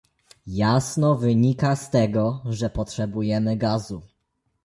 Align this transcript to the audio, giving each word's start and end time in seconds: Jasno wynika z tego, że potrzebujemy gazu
Jasno 0.47 1.15
wynika 1.15 1.75
z 1.75 1.89
tego, 1.89 2.41
że 2.45 2.69
potrzebujemy 2.69 3.57
gazu 3.57 4.01